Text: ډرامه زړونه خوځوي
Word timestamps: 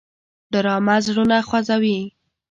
ډرامه 0.51 0.95
زړونه 1.05 1.37
خوځوي 1.47 1.99